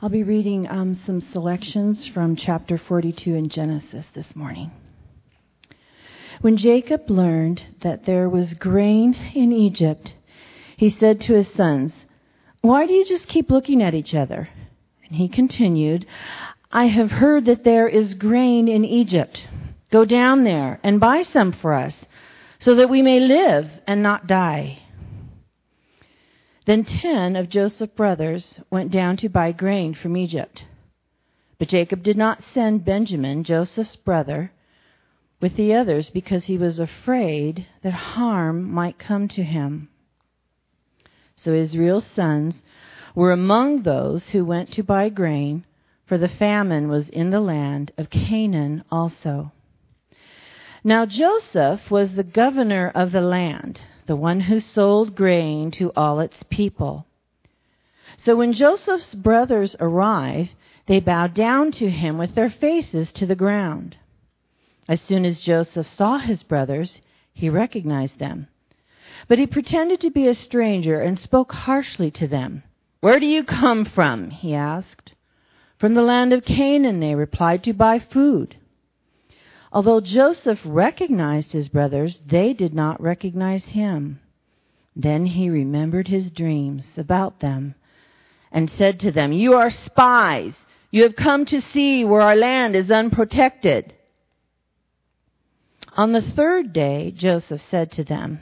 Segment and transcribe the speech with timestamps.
[0.00, 4.70] I'll be reading um, some selections from chapter 42 in Genesis this morning.
[6.40, 10.12] When Jacob learned that there was grain in Egypt,
[10.76, 11.92] he said to his sons,
[12.60, 14.48] Why do you just keep looking at each other?
[15.04, 16.06] And he continued,
[16.70, 19.48] I have heard that there is grain in Egypt.
[19.90, 21.96] Go down there and buy some for us,
[22.60, 24.78] so that we may live and not die.
[26.68, 30.66] Then ten of Joseph's brothers went down to buy grain from Egypt.
[31.58, 34.52] But Jacob did not send Benjamin, Joseph's brother,
[35.40, 39.88] with the others because he was afraid that harm might come to him.
[41.36, 42.62] So Israel's sons
[43.14, 45.64] were among those who went to buy grain,
[46.04, 49.52] for the famine was in the land of Canaan also.
[50.84, 56.18] Now Joseph was the governor of the land the one who sold grain to all
[56.18, 57.06] its people.
[58.16, 60.50] So when Joseph's brothers arrived,
[60.86, 63.98] they bowed down to him with their faces to the ground.
[64.88, 67.02] As soon as Joseph saw his brothers,
[67.34, 68.48] he recognized them.
[69.28, 72.62] But he pretended to be a stranger and spoke harshly to them.
[73.00, 74.30] Where do you come from?
[74.30, 75.14] he asked.
[75.78, 78.56] From the land of Canaan, they replied, to buy food.
[79.72, 84.20] Although Joseph recognized his brothers, they did not recognize him.
[84.96, 87.74] Then he remembered his dreams about them
[88.50, 90.54] and said to them, You are spies.
[90.90, 93.94] You have come to see where our land is unprotected.
[95.96, 98.40] On the third day, Joseph said to them,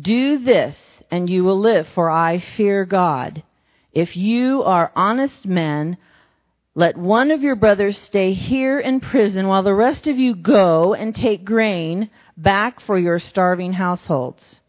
[0.00, 0.76] Do this
[1.10, 3.42] and you will live, for I fear God.
[3.92, 5.98] If you are honest men,
[6.78, 10.94] let one of your brothers stay here in prison while the rest of you go
[10.94, 14.60] and take grain back for your starving households.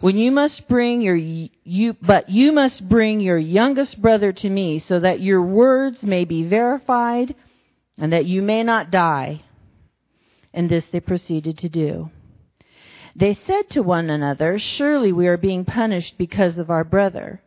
[0.00, 4.80] When you must bring your you but you must bring your youngest brother to me
[4.80, 7.36] so that your words may be verified
[7.96, 9.42] and that you may not die.
[10.52, 12.10] And this they proceeded to do.
[13.14, 17.40] They said to one another, Surely we are being punished because of our brother.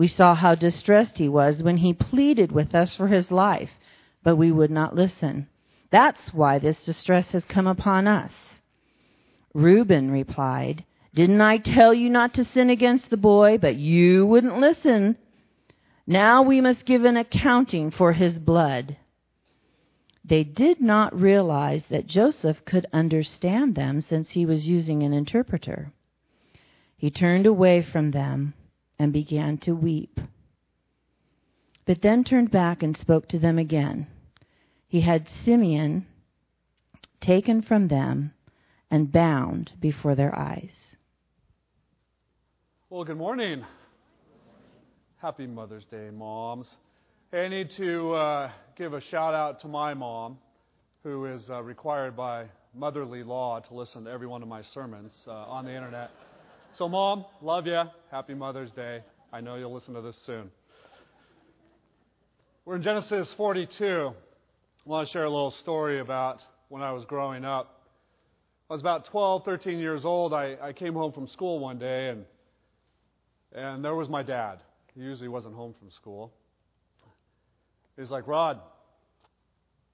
[0.00, 3.72] We saw how distressed he was when he pleaded with us for his life,
[4.22, 5.46] but we would not listen.
[5.90, 8.32] That's why this distress has come upon us.
[9.52, 10.84] Reuben replied,
[11.14, 15.18] Didn't I tell you not to sin against the boy, but you wouldn't listen?
[16.06, 18.96] Now we must give an accounting for his blood.
[20.24, 25.92] They did not realize that Joseph could understand them since he was using an interpreter.
[26.96, 28.54] He turned away from them
[29.00, 30.20] and began to weep.
[31.86, 34.06] But then turned back and spoke to them again.
[34.88, 36.06] He had Simeon
[37.22, 38.34] taken from them
[38.90, 40.68] and bound before their eyes.
[42.90, 43.64] Well, good morning.
[45.16, 46.68] Happy Mother's Day, moms.
[47.32, 50.36] I need to uh, give a shout out to my mom,
[51.04, 52.44] who is uh, required by
[52.74, 56.10] motherly law to listen to every one of my sermons uh, on the internet.
[56.74, 57.82] So, Mom, love you.
[58.12, 59.00] Happy Mother's Day.
[59.32, 60.52] I know you'll listen to this soon.
[62.64, 63.86] We're in Genesis 42.
[63.86, 67.82] I want to share a little story about when I was growing up.
[68.70, 70.32] I was about 12, 13 years old.
[70.32, 72.24] I, I came home from school one day, and,
[73.52, 74.60] and there was my dad.
[74.94, 76.32] He usually wasn't home from school.
[77.96, 78.60] He's like, Rod,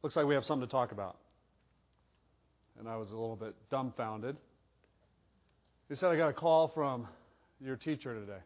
[0.02, 1.16] looks like we have something to talk about.
[2.78, 4.36] And I was a little bit dumbfounded.
[5.88, 7.06] He said, I got a call from
[7.60, 8.40] your teacher today.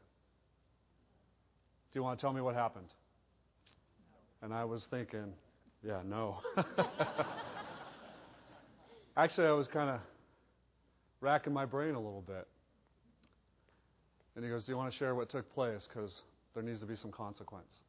[1.93, 2.89] Do you want to tell me what happened?
[4.43, 5.33] And I was thinking,
[5.83, 6.39] yeah, no.
[9.17, 10.01] Actually, I was kind of
[11.21, 12.47] racking my brain a little bit.
[14.37, 15.89] And he goes, Do you want to share what took place?
[15.89, 16.23] Because
[16.55, 17.81] there needs to be some consequence.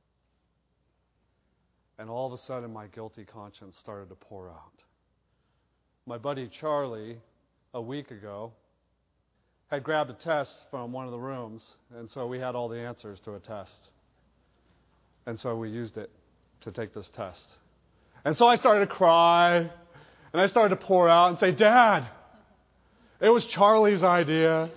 [2.00, 4.82] And all of a sudden, my guilty conscience started to pour out.
[6.08, 7.20] My buddy Charlie,
[7.74, 8.54] a week ago,
[9.72, 11.66] had grabbed a test from one of the rooms,
[11.96, 13.74] and so we had all the answers to a test.
[15.26, 16.12] And so we used it
[16.62, 17.42] to take this test.
[18.26, 22.06] And so I started to cry, and I started to pour out and say, Dad,
[23.22, 24.70] it was Charlie's idea.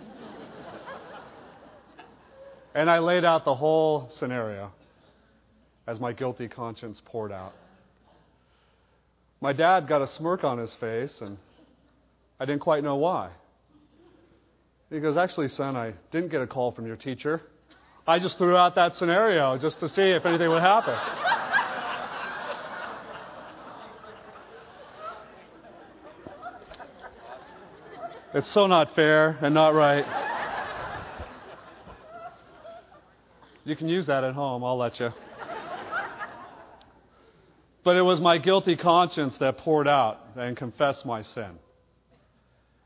[2.75, 4.71] and I laid out the whole scenario
[5.89, 7.53] as my guilty conscience poured out.
[9.41, 11.37] My dad got a smirk on his face, and
[12.39, 13.31] I didn't quite know why.
[14.94, 17.43] He goes, Actually, son, I didn't get a call from your teacher.
[18.06, 20.96] I just threw out that scenario just to see if anything would happen.
[28.35, 30.05] It's so not fair and not right.
[33.64, 35.11] You can use that at home, I'll let you.
[37.82, 41.58] But it was my guilty conscience that poured out and confessed my sin.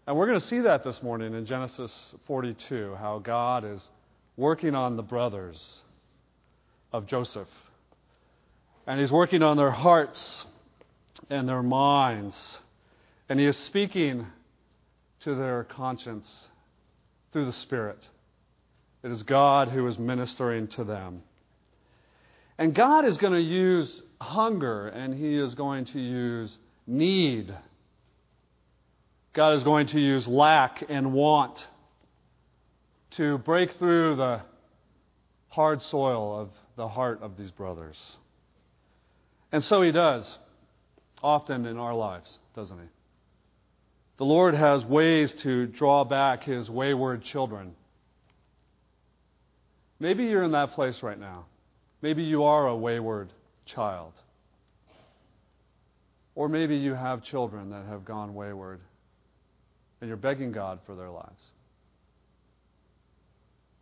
[0.09, 3.87] And we're going to see that this morning in Genesis 42, how God is
[4.39, 5.83] working on the brothers
[6.95, 7.51] of Joseph.
[8.87, 10.47] And he's working on their hearts
[11.29, 12.59] and their minds.
[13.29, 14.27] And he is speaking
[15.25, 16.49] to their conscience
[17.35, 17.99] through the Spirit.
[19.03, 21.23] It is God who is ministering to them.
[22.57, 26.57] And God is going to use hunger and he is going to use
[26.87, 27.55] need.
[29.39, 31.65] God is going to use lack and want
[33.13, 34.41] to break through the
[35.47, 38.17] hard soil of the heart of these brothers.
[39.53, 40.37] And so he does,
[41.23, 42.89] often in our lives, doesn't he?
[44.17, 47.77] The Lord has ways to draw back his wayward children.
[50.01, 51.45] Maybe you're in that place right now.
[52.03, 53.33] Maybe you are a wayward
[53.67, 54.15] child.
[56.35, 58.81] Or maybe you have children that have gone wayward
[60.01, 61.53] and you're begging God for their lives.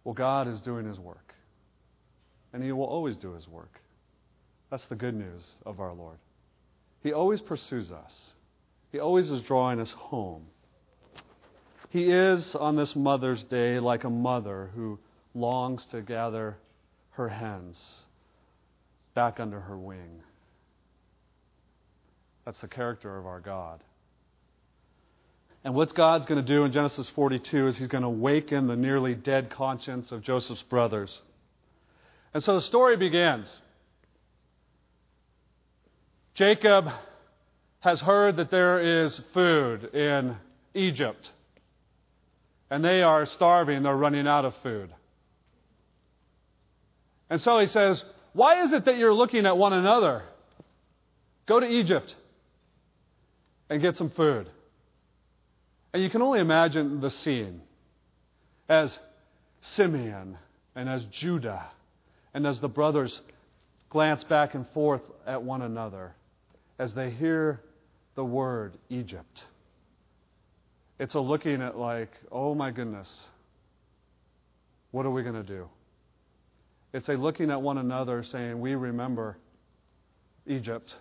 [0.05, 1.35] Well, God is doing His work,
[2.53, 3.81] and He will always do His work.
[4.71, 6.19] That's the good news of our Lord.
[7.03, 8.33] He always pursues us,
[8.93, 10.47] He always is drawing us home.
[11.91, 14.99] He is, on this Mother's Day, like a mother who
[15.35, 16.57] longs to gather
[17.11, 18.03] her hens
[19.15, 20.21] back under her wing.
[22.45, 23.81] That's the character of our God.
[25.67, 28.77] And what God's going to do in Genesis 42 is he's going to awaken the
[28.77, 31.21] nearly dead conscience of Joseph's brothers.
[32.33, 33.61] And so the story begins.
[36.35, 36.89] Jacob
[37.81, 40.37] has heard that there is food in
[40.75, 41.33] Egypt.
[42.71, 44.89] And they are starving, they're running out of food.
[47.29, 48.05] And so he says,
[48.35, 50.23] Why is it that you're looking at one another?
[51.47, 52.15] Go to Egypt
[53.69, 54.49] and get some food.
[55.97, 57.63] And you can only imagine the scene
[58.69, 58.99] as
[59.63, 60.37] Simeon
[60.75, 61.71] and as Judah
[62.35, 63.23] and as the brothers
[63.89, 66.13] glance back and forth at one another
[66.79, 67.63] as they hear
[68.15, 69.47] the word Egypt.
[70.99, 73.29] It's a looking at, like, oh my goodness,
[74.91, 75.67] what are we going to do?
[76.93, 79.39] It's a looking at one another saying, we remember
[80.47, 80.95] Egypt.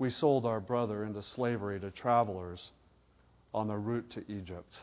[0.00, 2.72] We sold our brother into slavery to travelers
[3.54, 4.74] on their route to Egypt.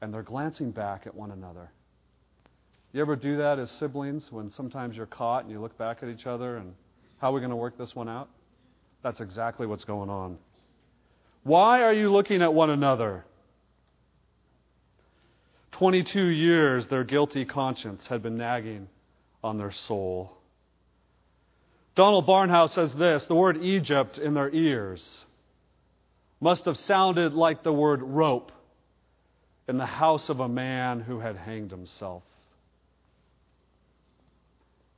[0.00, 1.70] And they're glancing back at one another.
[2.92, 6.08] You ever do that as siblings when sometimes you're caught and you look back at
[6.08, 6.74] each other and
[7.18, 8.28] how are we going to work this one out?
[9.02, 10.38] That's exactly what's going on.
[11.44, 13.24] Why are you looking at one another?
[15.72, 18.88] 22 years their guilty conscience had been nagging
[19.42, 20.36] on their soul.
[21.94, 25.26] Donald Barnhouse says this the word Egypt in their ears
[26.42, 28.50] must have sounded like the word rope
[29.68, 32.24] in the house of a man who had hanged himself.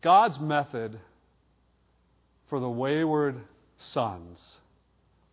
[0.00, 0.98] God's method
[2.48, 3.36] for the wayward
[3.76, 4.58] sons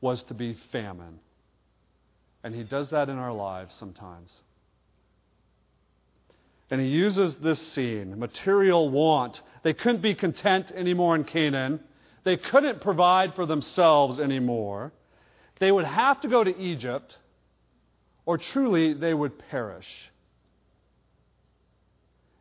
[0.01, 1.19] was to be famine.
[2.43, 4.41] And He does that in our lives sometimes.
[6.69, 9.41] And He uses this scene material want.
[9.63, 11.80] They couldn't be content anymore in Canaan,
[12.25, 14.91] they couldn't provide for themselves anymore
[15.61, 17.15] they would have to go to Egypt,
[18.25, 19.85] or truly they would perish.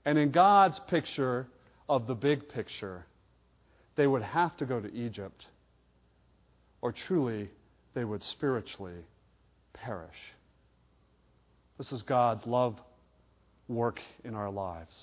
[0.07, 1.47] And in God's picture
[1.87, 3.05] of the big picture,
[3.97, 5.47] they would have to go to Egypt,
[6.81, 7.51] or truly
[7.93, 9.05] they would spiritually
[9.75, 10.17] perish.
[11.77, 12.81] This is God's love
[13.69, 14.97] work in our lives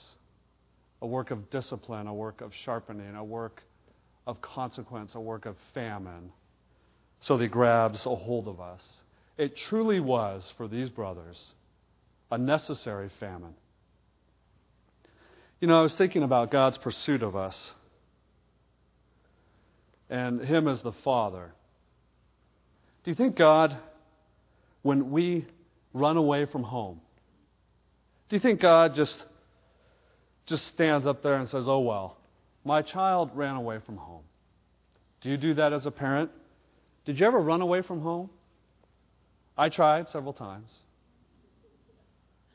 [1.03, 3.61] a work of discipline, a work of sharpening, a work
[4.25, 6.31] of consequence, a work of famine
[7.19, 9.01] so that he grabs a hold of us.
[9.37, 11.53] It truly was, for these brothers,
[12.31, 13.53] a necessary famine.
[15.59, 17.73] You know, I was thinking about God's pursuit of us
[20.09, 21.51] and Him as the Father.
[23.03, 23.75] Do you think God,
[24.81, 25.45] when we
[25.93, 27.01] run away from home,
[28.29, 29.23] do you think God just
[30.45, 32.17] just stands up there and says, "Oh well,
[32.63, 34.23] my child ran away from home"?
[35.21, 36.31] Do you do that as a parent?
[37.07, 38.29] Did you ever run away from home?
[39.57, 40.69] I tried several times.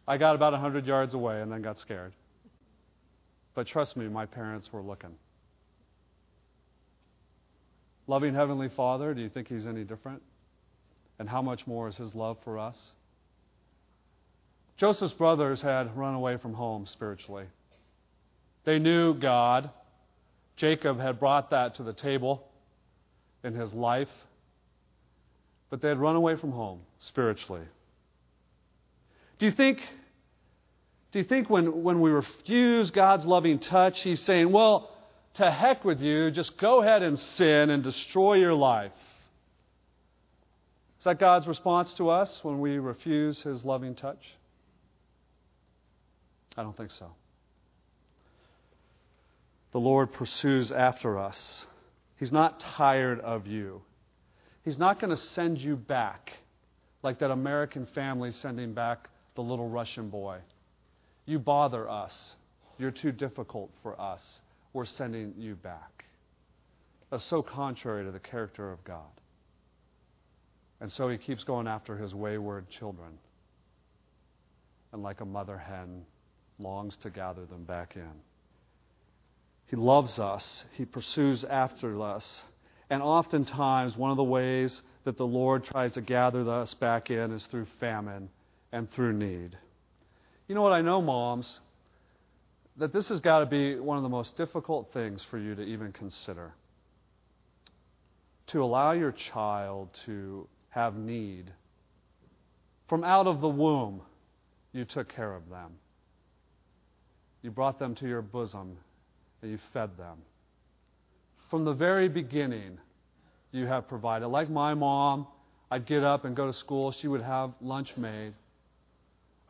[0.07, 2.13] I got about 100 yards away and then got scared.
[3.55, 5.15] But trust me, my parents were looking.
[8.07, 10.21] Loving Heavenly Father, do you think He's any different?
[11.19, 12.77] And how much more is His love for us?
[14.77, 17.47] Joseph's brothers had run away from home spiritually.
[18.65, 19.71] They knew God.
[20.57, 22.47] Jacob had brought that to the table.
[23.45, 24.09] in his life,
[25.73, 27.63] but they had run away from home spiritually.
[29.39, 29.79] Do you think,
[31.13, 34.95] do you think when, when we refuse God's loving touch, He's saying, well,
[35.37, 38.93] to heck with you, just go ahead and sin and destroy your life?
[40.99, 44.23] Is that God's response to us when we refuse His loving touch?
[46.55, 47.13] I don't think so.
[49.73, 51.65] The Lord pursues after us.
[52.19, 53.81] He's not tired of you.
[54.65, 56.33] He's not going to send you back
[57.03, 60.39] like that American family sending back the little Russian boy.
[61.27, 62.37] You bother us.
[62.79, 64.41] You're too difficult for us.
[64.73, 66.05] We're sending you back.
[67.11, 69.01] That's so contrary to the character of God.
[70.81, 73.19] And so he keeps going after his wayward children.
[74.93, 76.05] And like a mother hen,
[76.59, 78.11] longs to gather them back in.
[79.67, 82.43] He loves us, He pursues after us.
[82.93, 87.33] And oftentimes, one of the ways that the Lord tries to gather us back in
[87.33, 88.29] is through famine
[88.71, 89.57] and through need.
[90.47, 91.61] You know what I know, moms?
[92.77, 95.63] That this has got to be one of the most difficult things for you to
[95.63, 96.53] even consider.
[98.49, 101.51] To allow your child to have need.
[102.91, 104.03] From out of the womb,
[104.75, 105.71] you took care of them.
[107.41, 108.77] You brought them to your bosom
[109.41, 110.19] and you fed them.
[111.53, 112.79] From the very beginning,
[113.51, 114.29] you have provided.
[114.29, 115.27] Like my mom,
[115.71, 116.93] I'd get up and go to school.
[116.93, 118.33] She would have lunch made.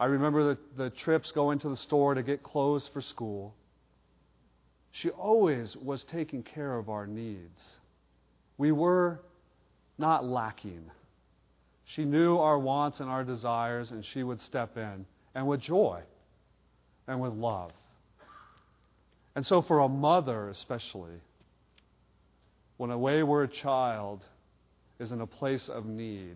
[0.01, 3.55] I remember the, the trips going to the store to get clothes for school.
[4.91, 7.63] She always was taking care of our needs.
[8.59, 9.21] We were
[9.97, 10.91] not lacking.
[11.85, 15.07] She knew our wants and our desires, and she would step in,
[15.37, 16.01] and with joy
[17.07, 17.71] and with love.
[19.37, 21.21] And so, for a mother especially,
[22.83, 24.25] when a wayward child
[24.99, 26.35] is in a place of need,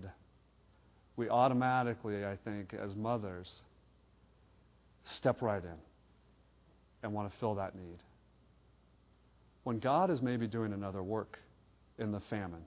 [1.17, 3.50] we automatically, I think, as mothers,
[5.03, 5.75] step right in
[7.03, 7.99] and want to fill that need.
[9.65, 11.37] When God is maybe doing another work
[11.99, 12.62] in the famine.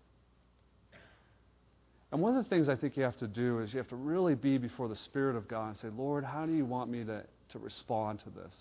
[2.11, 3.95] And one of the things I think you have to do is you have to
[3.95, 7.05] really be before the Spirit of God and say, Lord, how do you want me
[7.05, 8.53] to, to respond to this?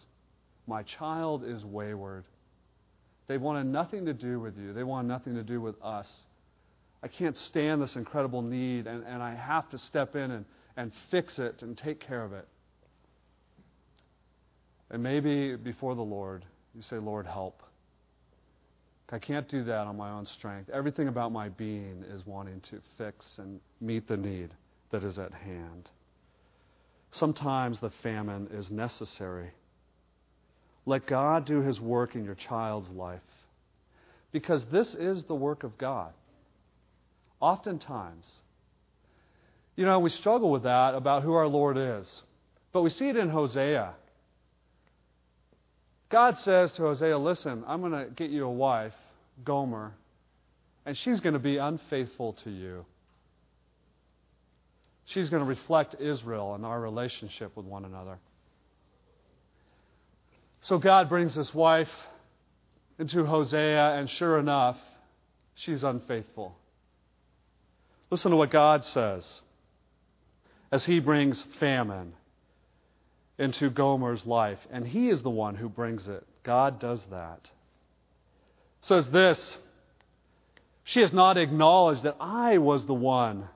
[0.69, 2.23] My child is wayward.
[3.29, 6.27] They wanted nothing to do with you, they want nothing to do with us.
[7.01, 10.45] I can't stand this incredible need, and, and I have to step in and,
[10.77, 12.49] and fix it and take care of it.
[14.91, 16.45] And maybe before the Lord,
[16.75, 17.63] you say, Lord, help.
[19.11, 20.71] I can't do that on my own strength.
[20.71, 24.51] Everything about my being is wanting to fix and meet the need
[24.91, 25.89] that is at hand.
[27.11, 29.51] Sometimes the famine is necessary.
[30.89, 33.21] Let God do his work in your child's life.
[34.33, 36.15] Because this is the work of God.
[37.41, 38.41] Oftentimes,
[39.77, 42.23] you know, we struggle with that about who our Lord is.
[42.73, 43.93] But we see it in Hosea.
[46.09, 48.95] God says to Hosea, Listen, I'm going to get you a wife,
[49.45, 49.93] Gomer,
[50.87, 52.87] and she's going to be unfaithful to you.
[55.05, 58.19] She's going to reflect Israel and our relationship with one another.
[60.61, 61.91] So God brings his wife
[62.99, 64.77] into Hosea, and sure enough,
[65.55, 66.57] she's unfaithful.
[68.11, 69.41] Listen to what God says
[70.73, 72.13] as he brings famine
[73.39, 76.27] into Gomer's life, and he is the one who brings it.
[76.43, 77.41] God does that.
[78.83, 79.59] Says this
[80.83, 83.49] She has not acknowledged that I was the one,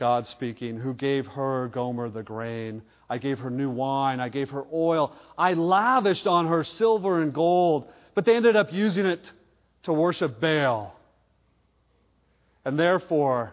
[0.00, 4.20] God speaking, who gave her, Gomer, the grain I gave her new wine.
[4.20, 5.12] I gave her oil.
[5.36, 7.88] I lavished on her silver and gold.
[8.14, 9.32] But they ended up using it
[9.82, 10.96] to worship Baal.
[12.64, 13.52] And therefore,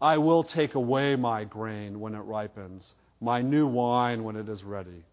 [0.00, 4.64] I will take away my grain when it ripens, my new wine when it is
[4.64, 5.04] ready.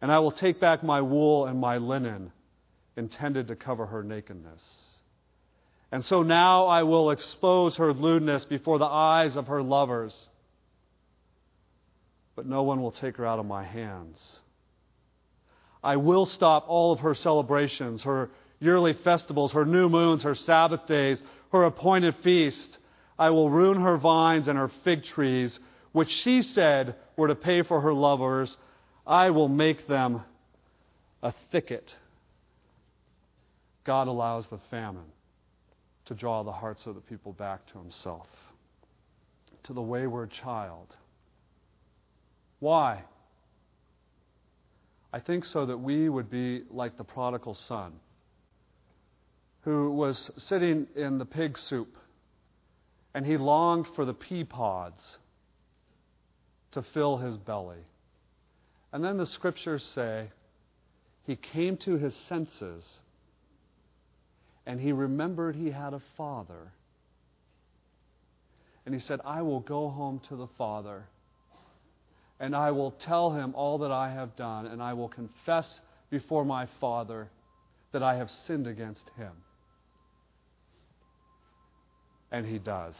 [0.00, 2.32] And I will take back my wool and my linen
[2.96, 4.89] intended to cover her nakedness.
[5.92, 10.28] And so now I will expose her lewdness before the eyes of her lovers
[12.40, 14.38] but no one will take her out of my hands.
[15.84, 18.30] I will stop all of her celebrations, her
[18.60, 22.78] yearly festivals, her new moons, her Sabbath days, her appointed feast.
[23.18, 25.60] I will ruin her vines and her fig trees,
[25.92, 28.56] which she said were to pay for her lovers.
[29.06, 30.22] I will make them
[31.22, 31.94] a thicket.
[33.84, 35.12] God allows the famine
[36.10, 38.26] to draw the hearts of the people back to himself,
[39.62, 40.96] to the wayward child.
[42.58, 43.04] Why?
[45.12, 47.92] I think so that we would be like the prodigal son,
[49.62, 51.96] who was sitting in the pig soup
[53.14, 55.18] and he longed for the pea pods
[56.72, 57.84] to fill his belly.
[58.92, 60.28] And then the scriptures say
[61.24, 62.98] he came to his senses
[64.70, 66.70] and he remembered he had a father.
[68.86, 71.02] And he said, I will go home to the Father
[72.38, 76.44] and I will tell him all that I have done, and I will confess before
[76.44, 77.28] my Father
[77.90, 79.32] that I have sinned against him.
[82.30, 82.94] And he does.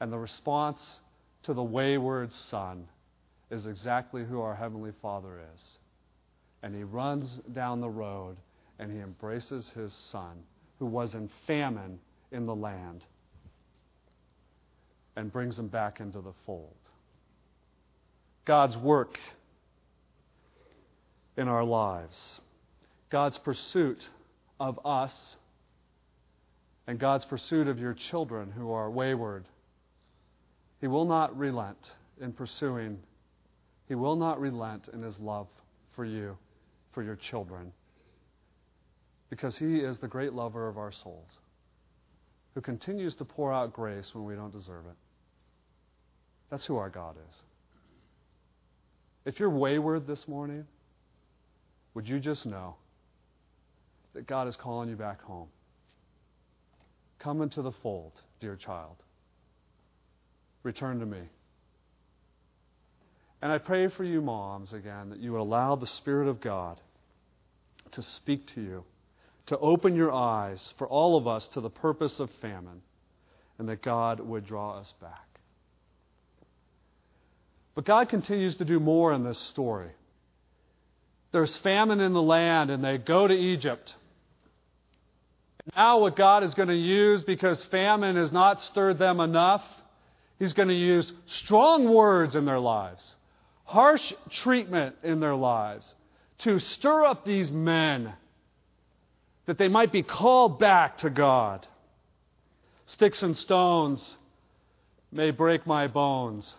[0.00, 0.98] And the response
[1.44, 2.88] to the wayward son
[3.48, 5.78] is exactly who our Heavenly Father is.
[6.64, 8.36] And he runs down the road
[8.78, 10.42] and he embraces his son,
[10.78, 11.98] who was in famine
[12.30, 13.04] in the land,
[15.16, 16.74] and brings him back into the fold.
[18.44, 19.18] God's work
[21.36, 22.40] in our lives,
[23.10, 24.08] God's pursuit
[24.58, 25.36] of us,
[26.86, 29.44] and God's pursuit of your children who are wayward.
[30.80, 32.98] He will not relent in pursuing,
[33.88, 35.46] He will not relent in His love
[35.94, 36.36] for you,
[36.92, 37.72] for your children,
[39.32, 41.38] because He is the great lover of our souls,
[42.54, 44.96] who continues to pour out grace when we don't deserve it.
[46.50, 47.42] That's who our God is.
[49.24, 50.66] If you're wayward this morning,
[51.94, 52.76] would you just know
[54.12, 55.48] that God is calling you back home?
[57.18, 58.96] Come into the fold, dear child.
[60.62, 61.22] Return to me.
[63.40, 66.78] And I pray for you, moms, again, that you would allow the Spirit of God
[67.92, 68.84] to speak to you,
[69.46, 72.82] to open your eyes for all of us to the purpose of famine,
[73.58, 75.32] and that God would draw us back.
[77.74, 79.90] But God continues to do more in this story.
[81.32, 83.94] There's famine in the land, and they go to Egypt.
[85.64, 89.64] And now, what God is going to use, because famine has not stirred them enough,
[90.38, 93.14] He's going to use strong words in their lives,
[93.64, 95.94] harsh treatment in their lives,
[96.38, 98.12] to stir up these men
[99.46, 101.66] that they might be called back to God.
[102.86, 104.18] Sticks and stones
[105.10, 106.54] may break my bones,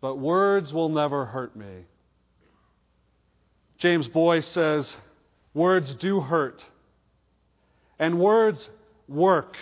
[0.00, 1.84] but words will never hurt me.
[3.78, 4.96] James Boice says,
[5.54, 6.64] Words do hurt,
[7.98, 8.68] and words
[9.08, 9.56] work,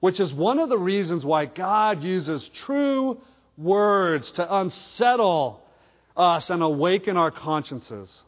[0.00, 3.20] which is one of the reasons why God uses true
[3.56, 5.62] words to unsettle
[6.16, 8.22] us and awaken our consciences.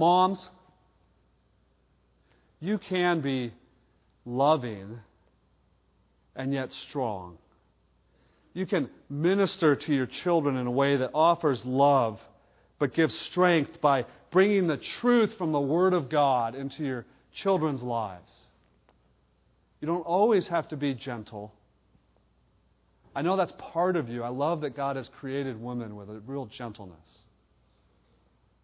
[0.00, 0.48] Moms,
[2.58, 3.52] you can be
[4.24, 4.98] loving
[6.34, 7.36] and yet strong.
[8.54, 12.18] You can minister to your children in a way that offers love,
[12.78, 17.82] but gives strength by bringing the truth from the Word of God into your children's
[17.82, 18.34] lives.
[19.82, 21.52] You don't always have to be gentle.
[23.14, 24.22] I know that's part of you.
[24.22, 27.18] I love that God has created women with a real gentleness.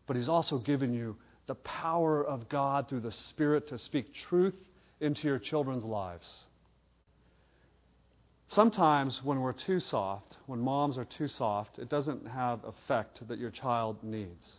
[0.07, 4.55] But He's also given you the power of God through the Spirit to speak truth
[5.01, 6.45] into your children's lives.
[8.49, 13.39] Sometimes when we're too soft, when moms are too soft, it doesn't have effect that
[13.39, 14.59] your child needs.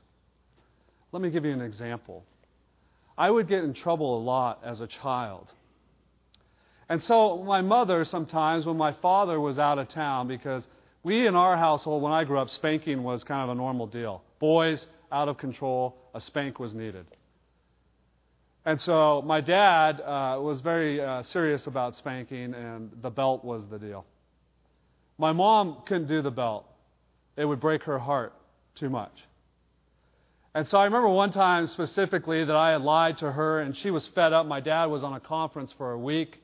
[1.11, 2.25] Let me give you an example.
[3.17, 5.51] I would get in trouble a lot as a child.
[6.89, 10.67] And so my mother sometimes when my father was out of town because
[11.03, 14.21] we in our household when I grew up spanking was kind of a normal deal.
[14.39, 17.05] Boys out of control, a spank was needed.
[18.65, 23.63] And so my dad uh, was very uh, serious about spanking, and the belt was
[23.69, 24.03] the deal.
[25.19, 26.65] My mom couldn't do the belt,
[27.37, 28.33] it would break her heart
[28.73, 29.11] too much.
[30.55, 33.91] And so I remember one time specifically that I had lied to her, and she
[33.91, 34.47] was fed up.
[34.47, 36.41] My dad was on a conference for a week.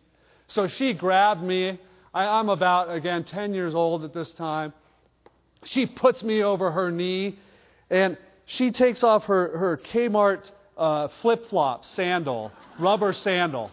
[0.48, 1.80] So she grabbed me.
[2.14, 4.72] I, I'm about, again, 10 years old at this time.
[5.64, 7.40] She puts me over her knee,
[7.90, 13.72] and she takes off her, her Kmart uh, flip flop sandal, rubber sandal.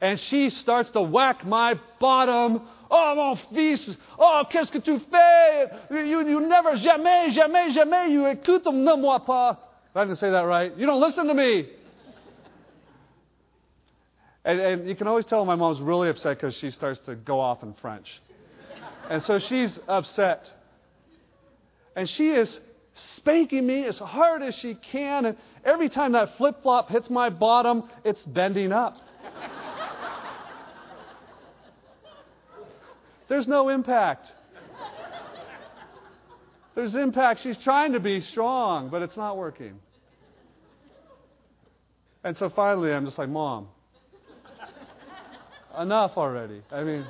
[0.00, 2.62] And she starts to whack my bottom.
[2.90, 5.66] Oh, mon fils, oh, qu'est-ce que tu fais?
[5.90, 9.56] You, you never, jamais, jamais, jamais, you écoutes ne moi pas.
[9.94, 10.76] I didn't say that right.
[10.76, 11.68] You don't listen to me.
[14.44, 17.40] And, and you can always tell my mom's really upset because she starts to go
[17.40, 18.20] off in French.
[19.10, 20.52] And so she's upset.
[21.96, 22.60] And she is
[22.96, 25.26] spanking me as hard as she can.
[25.26, 28.96] And every time that flip flop hits my bottom, it's bending up.
[33.28, 34.32] There's no impact.
[36.74, 37.40] There's impact.
[37.40, 39.78] She's trying to be strong, but it's not working.
[42.22, 43.68] And so finally, I'm just like, Mom,
[45.78, 46.62] enough already.
[46.70, 47.04] I mean,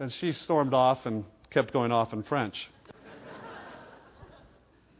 [0.00, 2.68] and she stormed off and kept going off in French.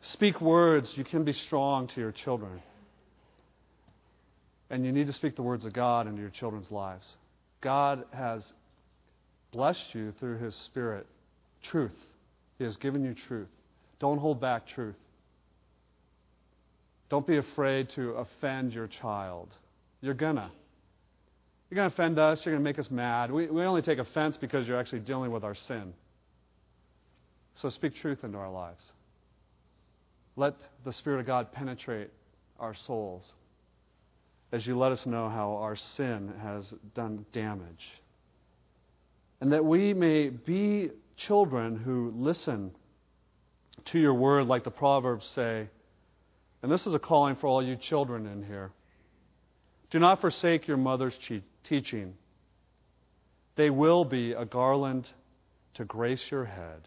[0.00, 0.96] Speak words.
[0.96, 2.62] You can be strong to your children.
[4.70, 7.16] And you need to speak the words of God into your children's lives.
[7.61, 8.52] God has
[9.50, 11.06] blessed you through His Spirit.
[11.62, 11.96] Truth.
[12.58, 13.48] He has given you truth.
[13.98, 14.96] Don't hold back truth.
[17.08, 19.48] Don't be afraid to offend your child.
[20.00, 20.50] You're gonna.
[21.70, 22.44] You're gonna offend us.
[22.44, 23.30] You're gonna make us mad.
[23.30, 25.94] We, we only take offense because you're actually dealing with our sin.
[27.54, 28.92] So speak truth into our lives.
[30.38, 32.11] Let the Spirit of God penetrate
[32.61, 33.35] our souls
[34.53, 37.85] as you let us know how our sin has done damage.
[39.40, 42.70] And that we may be children who listen
[43.87, 45.68] to your word, like the Proverbs say.
[46.62, 48.70] And this is a calling for all you children in here.
[49.90, 51.18] Do not forsake your mother's
[51.64, 52.14] teaching.
[53.57, 55.09] They will be a garland
[55.74, 56.87] to grace your head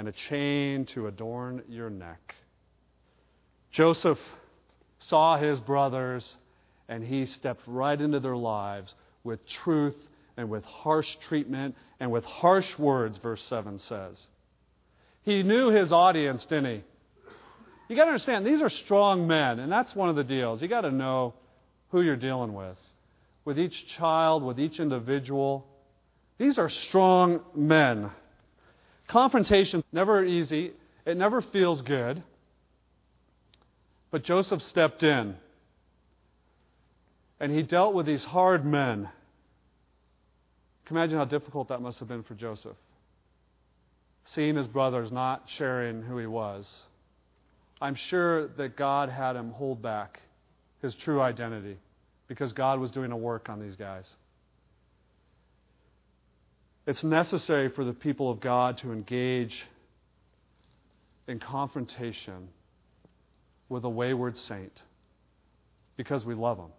[0.00, 2.34] and a chain to adorn your neck.
[3.70, 4.18] Joseph
[4.98, 6.38] saw his brothers
[6.88, 9.96] and he stepped right into their lives with truth
[10.38, 14.18] and with harsh treatment and with harsh words, verse 7 says.
[15.20, 16.82] He knew his audience, didn't he?
[17.90, 20.62] You got to understand, these are strong men, and that's one of the deals.
[20.62, 21.34] You got to know
[21.90, 22.78] who you're dealing with.
[23.44, 25.66] With each child, with each individual.
[26.38, 28.10] These are strong men.
[29.10, 30.72] Confrontation never easy.
[31.04, 32.22] It never feels good.
[34.12, 35.34] But Joseph stepped in.
[37.40, 39.08] And he dealt with these hard men.
[40.84, 42.76] Can imagine how difficult that must have been for Joseph?
[44.26, 46.86] Seeing his brothers not sharing who he was.
[47.80, 50.20] I'm sure that God had him hold back
[50.82, 51.78] his true identity
[52.28, 54.08] because God was doing a work on these guys.
[56.90, 59.62] It's necessary for the people of God to engage
[61.28, 62.48] in confrontation
[63.68, 64.72] with a wayward saint
[65.96, 66.72] because we love them.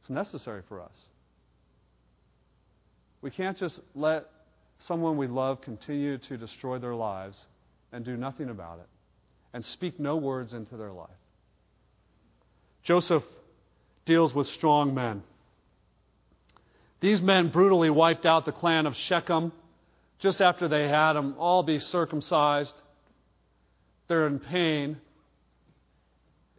[0.00, 0.96] It's necessary for us.
[3.22, 4.26] We can't just let
[4.80, 7.46] someone we love continue to destroy their lives
[7.92, 8.88] and do nothing about it
[9.52, 11.08] and speak no words into their life.
[12.82, 13.22] Joseph
[14.06, 15.22] deals with strong men.
[17.00, 19.52] These men brutally wiped out the clan of Shechem
[20.18, 22.74] just after they had them all be circumcised.
[24.06, 24.98] They're in pain.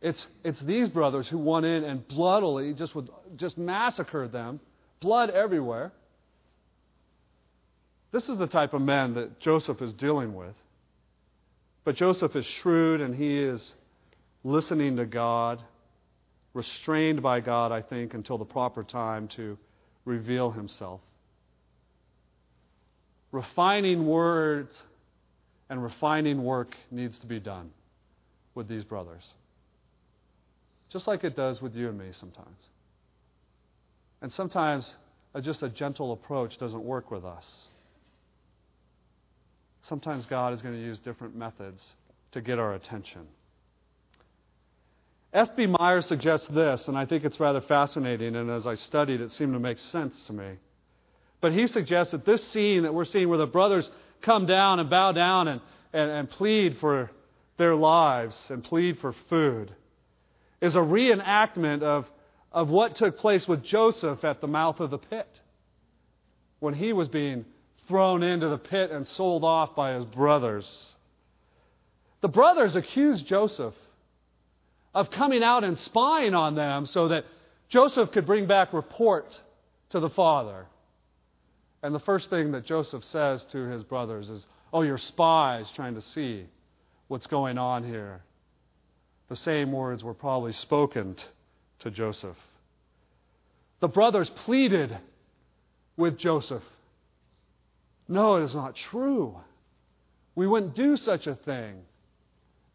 [0.02, 4.60] It's, it's these brothers who went in and bloodily just, would, just massacred them,
[5.00, 5.92] blood everywhere.
[8.12, 10.56] This is the type of men that Joseph is dealing with.
[11.84, 13.74] But Joseph is shrewd and he is
[14.44, 15.62] listening to God,
[16.54, 19.58] restrained by God, I think, until the proper time to
[20.06, 21.02] reveal himself.
[23.32, 24.84] Refining words
[25.70, 27.72] and refining work needs to be done
[28.56, 29.34] with these brothers.
[30.92, 32.58] Just like it does with you and me sometimes.
[34.22, 34.96] And sometimes
[35.34, 37.70] a, just a gentle approach doesn't work with us.
[39.84, 41.94] Sometimes God is going to use different methods
[42.34, 43.22] to get our attention.
[45.34, 45.68] F.B.
[45.68, 49.54] Meyer suggests this, and I think it's rather fascinating, and as I studied, it seemed
[49.54, 50.58] to make sense to me.
[51.40, 53.90] But he suggests that this scene that we're seeing where the brothers
[54.22, 55.62] come down and bow down and,
[55.94, 57.10] and, and plead for
[57.58, 59.74] their lives and plead for food
[60.60, 62.06] is a reenactment of,
[62.52, 65.28] of what took place with Joseph at the mouth of the pit
[66.60, 67.46] when he was being
[67.88, 70.96] thrown into the pit and sold off by his brothers.
[72.22, 73.74] The brothers accused Joseph
[74.94, 77.26] of coming out and spying on them so that
[77.70, 79.40] Joseph could bring back report
[79.90, 80.66] to the father.
[81.84, 85.96] And the first thing that Joseph says to his brothers is, Oh, you're spies trying
[85.96, 86.46] to see
[87.08, 88.22] what's going on here
[89.32, 91.16] the same words were probably spoken
[91.80, 92.36] to Joseph.
[93.80, 94.98] The brothers pleaded
[95.96, 96.64] with Joseph
[98.10, 99.38] No, it is not true.
[100.36, 101.76] We wouldn't do such a thing.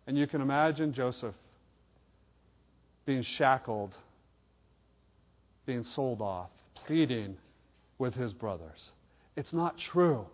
[0.07, 1.35] And you can imagine Joseph
[3.07, 3.97] being shackled,
[5.65, 7.37] being sold off, pleading
[7.99, 8.91] with his brothers.
[9.37, 10.27] It's not true.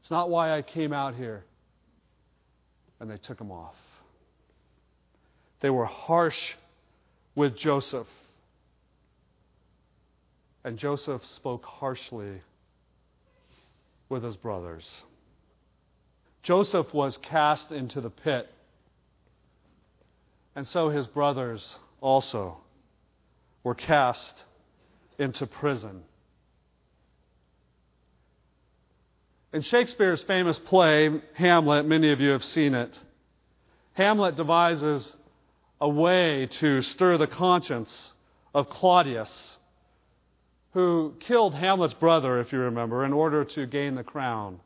[0.00, 1.44] It's not why I came out here.
[3.00, 3.74] And they took him off.
[5.60, 6.52] They were harsh
[7.34, 8.06] with Joseph.
[10.62, 12.42] And Joseph spoke harshly
[14.08, 14.88] with his brothers.
[16.42, 18.48] Joseph was cast into the pit.
[20.56, 22.58] And so his brothers also
[23.62, 24.44] were cast
[25.18, 26.02] into prison.
[29.52, 32.96] In Shakespeare's famous play, Hamlet, many of you have seen it,
[33.92, 35.16] Hamlet devises
[35.80, 38.12] a way to stir the conscience
[38.52, 39.56] of Claudius,
[40.72, 44.58] who killed Hamlet's brother, if you remember, in order to gain the crown.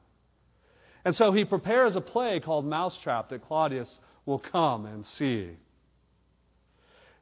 [1.04, 5.50] And so he prepares a play called Mousetrap that Claudius will come and see.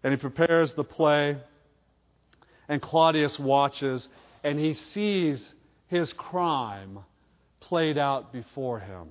[0.07, 1.37] And he prepares the play,
[2.69, 4.07] and Claudius watches,
[4.45, 5.53] and he sees
[5.89, 7.01] his crime
[7.59, 9.09] played out before him.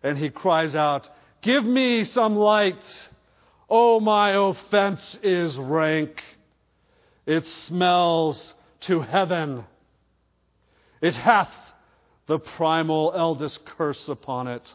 [0.00, 1.08] And he cries out,
[1.42, 3.08] Give me some light.
[3.68, 6.22] Oh, my offense is rank.
[7.26, 9.64] It smells to heaven.
[11.00, 11.52] It hath
[12.28, 14.72] the primal eldest curse upon it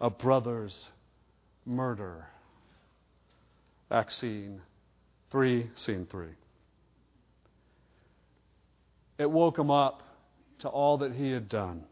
[0.00, 0.88] a brother's
[1.66, 2.26] murder.
[4.08, 4.60] Scene
[5.30, 6.28] 3, scene 3.
[9.18, 10.02] It woke him up
[10.60, 11.84] to all that he had done.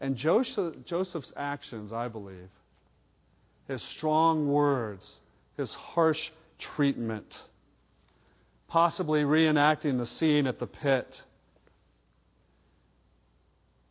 [0.00, 2.50] And Joseph's actions, I believe,
[3.68, 5.20] his strong words,
[5.56, 7.38] his harsh treatment,
[8.68, 11.22] possibly reenacting the scene at the pit,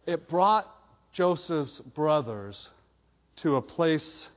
[0.05, 0.67] it brought
[1.13, 2.69] Joseph's brothers
[3.37, 4.29] to a place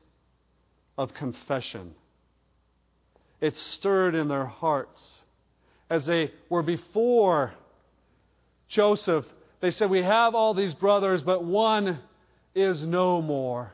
[0.96, 1.94] of confession.
[3.40, 5.22] It stirred in their hearts
[5.90, 7.52] as they were before
[8.68, 9.24] Joseph.
[9.60, 12.00] They said, We have all these brothers, but one
[12.54, 13.72] is no more.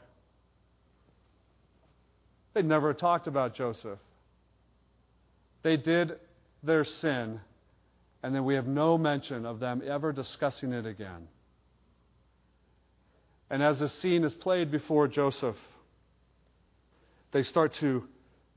[2.54, 3.98] They never talked about Joseph.
[5.62, 6.18] They did
[6.62, 7.40] their sin,
[8.22, 11.28] and then we have no mention of them ever discussing it again.
[13.50, 15.56] And as the scene is played before Joseph,
[17.32, 18.04] they start to,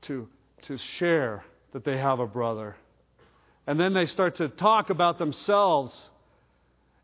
[0.02, 0.28] to,
[0.64, 2.76] to share that they have a brother.
[3.66, 6.10] And then they start to talk about themselves.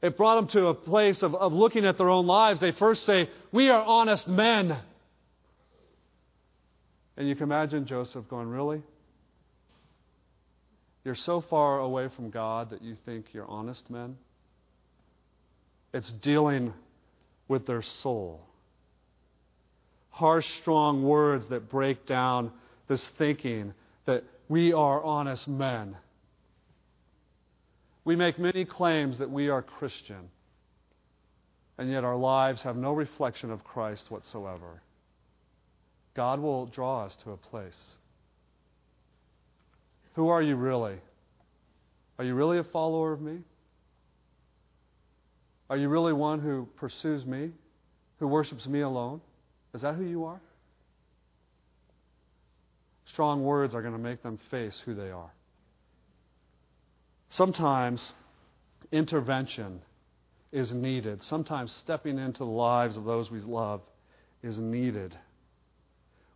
[0.02, 2.60] It brought them to a place of, of looking at their own lives.
[2.60, 4.76] They first say, We are honest men.
[7.16, 8.82] And you can imagine Joseph going, Really?
[11.04, 14.16] You're so far away from God that you think you're honest men?
[15.92, 16.72] It's dealing
[17.48, 18.42] with their soul.
[20.10, 22.52] Harsh, strong words that break down
[22.90, 23.72] this thinking
[24.04, 25.96] that we are honest men.
[28.04, 30.28] We make many claims that we are Christian,
[31.78, 34.82] and yet our lives have no reflection of Christ whatsoever.
[36.14, 37.80] God will draw us to a place.
[40.14, 40.96] Who are you really?
[42.18, 43.38] Are you really a follower of me?
[45.70, 47.52] Are you really one who pursues me,
[48.18, 49.20] who worships me alone?
[49.74, 50.40] Is that who you are?
[53.12, 55.32] Strong words are going to make them face who they are.
[57.30, 58.12] Sometimes
[58.92, 59.80] intervention
[60.52, 61.22] is needed.
[61.22, 63.80] Sometimes stepping into the lives of those we love
[64.42, 65.16] is needed.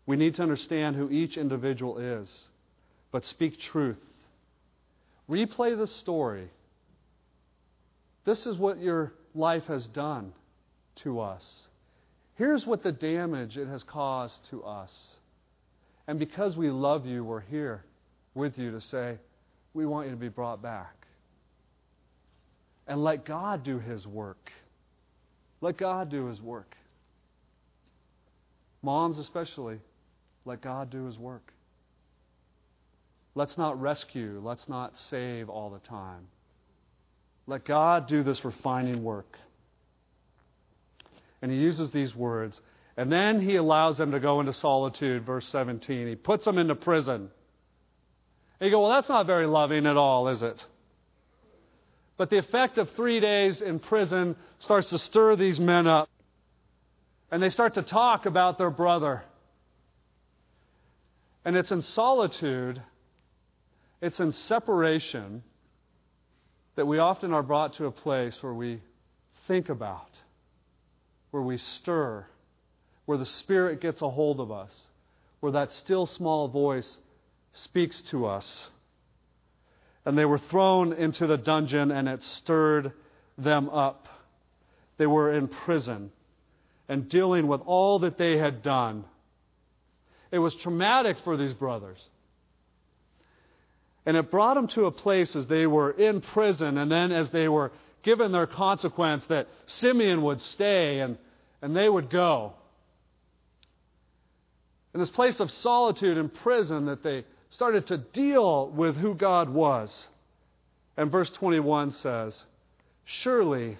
[0.06, 2.48] We need to understand who each individual is,
[3.10, 3.98] but speak truth.
[5.28, 6.48] Replay the story.
[8.24, 10.32] This is what your life has done
[10.96, 11.68] to us.
[12.36, 15.16] Here's what the damage it has caused to us.
[16.06, 17.84] And because we love you, we're here
[18.34, 19.18] with you to say,
[19.72, 20.94] we want you to be brought back.
[22.86, 24.50] And let God do His work.
[25.60, 26.76] Let God do His work.
[28.82, 29.78] Moms, especially,
[30.44, 31.52] let God do His work.
[33.34, 36.28] Let's not rescue, let's not save all the time.
[37.46, 39.38] Let God do this refining work.
[41.42, 42.60] And he uses these words.
[42.96, 46.06] And then he allows them to go into solitude, verse 17.
[46.06, 47.28] He puts them into prison.
[48.60, 50.64] And you go, well, that's not very loving at all, is it?
[52.16, 56.08] But the effect of three days in prison starts to stir these men up.
[57.32, 59.22] And they start to talk about their brother.
[61.44, 62.80] And it's in solitude,
[64.00, 65.42] it's in separation
[66.76, 68.80] that we often are brought to a place where we
[69.48, 70.10] think about,
[71.32, 72.24] where we stir,
[73.06, 74.88] where the Spirit gets a hold of us,
[75.40, 76.98] where that still small voice
[77.52, 78.68] speaks to us.
[80.04, 82.92] And they were thrown into the dungeon, and it stirred
[83.38, 84.08] them up.
[84.96, 86.10] They were in prison
[86.88, 89.04] and dealing with all that they had done.
[90.30, 92.08] It was traumatic for these brothers.
[94.06, 97.30] And it brought them to a place as they were in prison, and then as
[97.30, 101.16] they were given their consequence, that Simeon would stay and,
[101.62, 102.52] and they would go.
[104.94, 109.50] In this place of solitude in prison that they started to deal with who God
[109.50, 110.06] was.
[110.96, 112.40] And verse 21 says,
[113.04, 113.76] Surely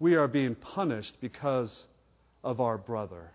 [0.00, 1.86] we are being punished because
[2.42, 3.30] of our brother.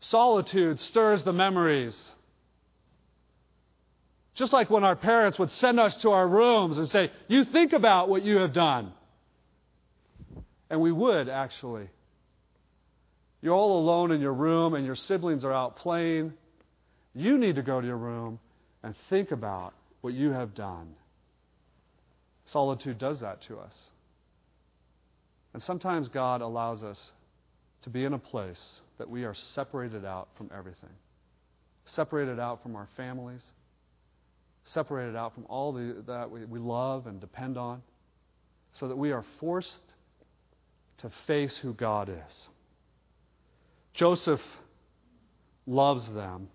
[0.00, 2.12] Solitude stirs the memories.
[4.34, 7.74] Just like when our parents would send us to our rooms and say, You think
[7.74, 8.92] about what you have done.
[10.70, 11.88] And we would, actually.
[13.42, 16.32] You're all alone in your room and your siblings are out playing.
[17.14, 18.38] You need to go to your room
[18.82, 20.94] and think about what you have done.
[22.46, 23.90] Solitude does that to us.
[25.54, 27.12] And sometimes God allows us
[27.82, 30.90] to be in a place that we are separated out from everything,
[31.84, 33.44] separated out from our families,
[34.64, 37.82] separated out from all the, that we, we love and depend on,
[38.74, 39.82] so that we are forced
[40.98, 42.48] to face who God is.
[43.94, 44.40] Joseph
[45.66, 46.48] loves them.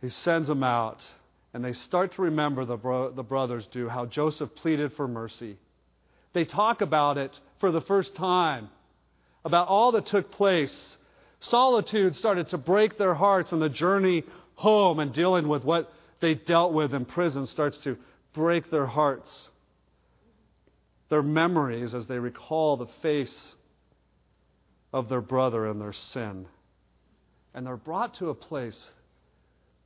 [0.00, 1.02] He sends them out,
[1.52, 5.56] and they start to remember, the, bro- the brothers do, how Joseph pleaded for mercy.
[6.32, 8.68] They talk about it for the first time,
[9.44, 10.96] about all that took place.
[11.40, 14.24] Solitude started to break their hearts, and the journey
[14.56, 17.96] home and dealing with what they dealt with in prison starts to
[18.34, 19.50] break their hearts.
[21.08, 23.54] Their memories as they recall the face
[24.94, 26.46] of their brother and their sin.
[27.52, 28.92] And they're brought to a place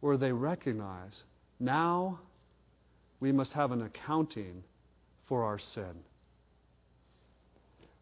[0.00, 1.24] where they recognize
[1.58, 2.20] now
[3.18, 4.62] we must have an accounting
[5.26, 6.04] for our sin.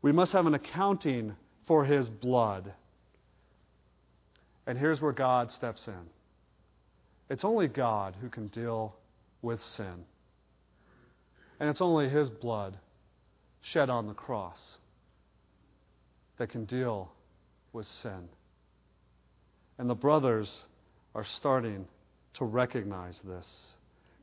[0.03, 1.37] We must have an accounting
[1.69, 2.73] for his blood.
[4.67, 6.11] And here's where God steps in.
[7.31, 8.97] It's only God who can deal
[9.43, 10.05] with sin.
[11.61, 12.77] And it's only His blood
[13.63, 14.79] shed on the cross
[16.39, 17.11] that can deal
[17.73, 18.29] with sin.
[19.79, 20.63] And the brothers
[21.15, 21.87] are starting
[22.35, 23.73] to recognize this.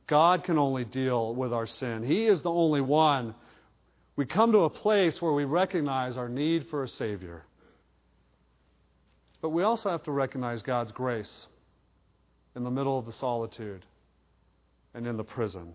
[0.06, 2.02] God can only deal with our sin.
[2.02, 3.34] He is the only one.
[4.16, 7.42] We come to a place where we recognize our need for a Savior.
[9.40, 11.46] But we also have to recognize God's grace
[12.54, 13.84] in the middle of the solitude
[14.94, 15.74] and in the prison.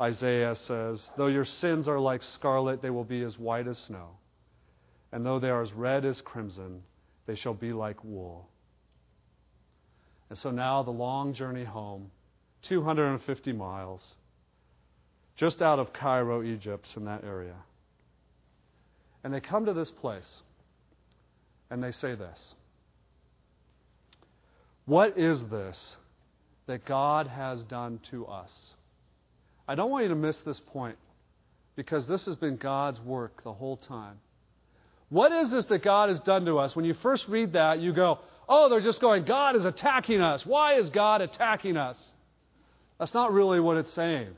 [0.00, 4.10] Isaiah says, Though your sins are like scarlet, they will be as white as snow.
[5.12, 6.82] And though they are as red as crimson,
[7.26, 8.48] they shall be like wool.
[10.28, 12.10] And so now the long journey home,
[12.62, 14.14] 250 miles,
[15.36, 17.56] just out of Cairo, Egypt, from that area.
[19.24, 20.42] And they come to this place,
[21.70, 22.54] and they say this
[24.86, 25.96] what is this
[26.66, 28.74] that God has done to us?
[29.68, 30.96] I don't want you to miss this point
[31.76, 34.18] because this has been God's work the whole time.
[35.10, 36.74] What is this that God has done to us?
[36.74, 40.46] When you first read that, you go, oh, they're just going, God is attacking us.
[40.46, 42.12] Why is God attacking us?
[42.98, 44.28] That's not really what it's saying.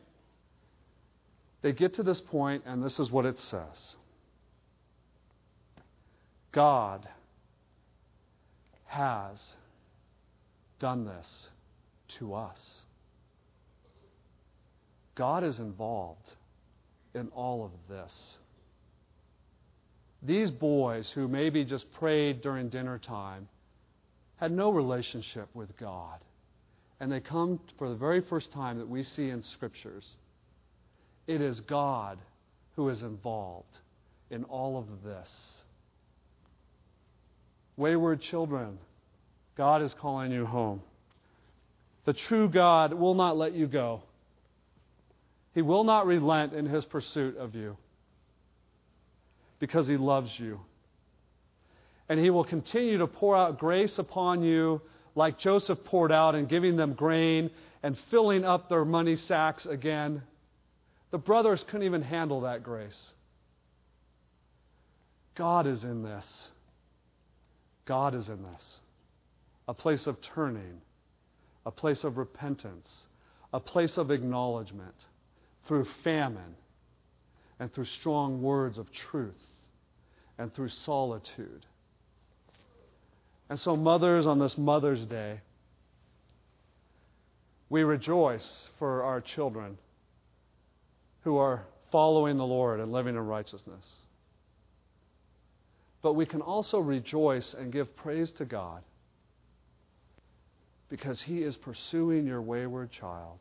[1.60, 3.96] They get to this point, and this is what it says
[6.52, 7.08] God
[8.86, 9.54] has
[10.78, 11.48] done this
[12.18, 12.80] to us.
[15.14, 16.32] God is involved
[17.14, 18.38] in all of this.
[20.22, 23.48] These boys who maybe just prayed during dinner time
[24.36, 26.18] had no relationship with God.
[27.00, 30.06] And they come for the very first time that we see in scriptures.
[31.26, 32.18] It is God
[32.76, 33.78] who is involved
[34.30, 35.62] in all of this.
[37.76, 38.78] Wayward children,
[39.56, 40.82] God is calling you home.
[42.04, 44.02] The true God will not let you go.
[45.54, 47.76] He will not relent in his pursuit of you
[49.62, 50.58] because he loves you.
[52.08, 54.82] And he will continue to pour out grace upon you
[55.14, 57.48] like Joseph poured out in giving them grain
[57.84, 60.20] and filling up their money sacks again.
[61.12, 63.12] The brothers couldn't even handle that grace.
[65.36, 66.48] God is in this.
[67.84, 68.78] God is in this
[69.68, 70.80] a place of turning,
[71.66, 73.06] a place of repentance,
[73.52, 74.96] a place of acknowledgement
[75.68, 76.56] through famine
[77.60, 79.36] and through strong words of truth
[80.38, 81.66] and through solitude.
[83.48, 85.40] And so, mothers, on this Mother's Day,
[87.68, 89.78] we rejoice for our children
[91.22, 93.96] who are following the Lord and living in righteousness.
[96.02, 98.82] But we can also rejoice and give praise to God
[100.88, 103.38] because He is pursuing your wayward child.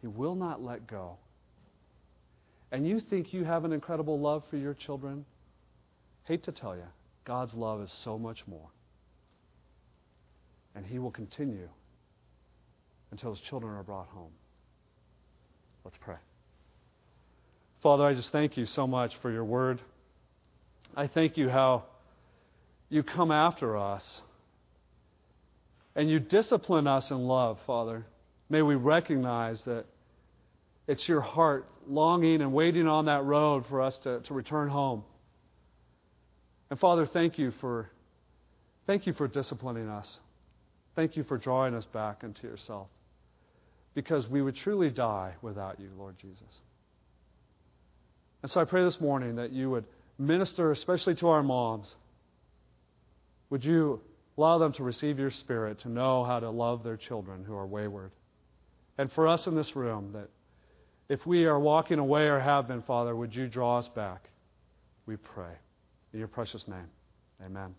[0.00, 1.16] He will not let go.
[2.74, 5.24] And you think you have an incredible love for your children?
[6.24, 6.82] hate to tell you,
[7.24, 8.66] God's love is so much more.
[10.74, 11.68] And He will continue
[13.12, 14.32] until His children are brought home.
[15.84, 16.16] Let's pray.
[17.80, 19.80] Father, I just thank you so much for your word.
[20.96, 21.84] I thank you how
[22.88, 24.20] you come after us
[25.94, 28.04] and you discipline us in love, Father.
[28.48, 29.84] May we recognize that
[30.88, 35.04] it's your heart longing and waiting on that road for us to, to return home.
[36.70, 37.90] And Father, thank you for
[38.86, 40.18] thank you for disciplining us.
[40.96, 42.88] Thank you for drawing us back into yourself.
[43.94, 46.60] Because we would truly die without you, Lord Jesus.
[48.42, 49.84] And so I pray this morning that you would
[50.18, 51.94] minister, especially to our moms.
[53.50, 54.00] Would you
[54.36, 57.66] allow them to receive your spirit, to know how to love their children who are
[57.66, 58.10] wayward?
[58.98, 60.28] And for us in this room, that
[61.08, 64.28] if we are walking away or have been, Father, would you draw us back?
[65.06, 65.52] We pray.
[66.12, 66.88] In your precious name,
[67.44, 67.74] amen.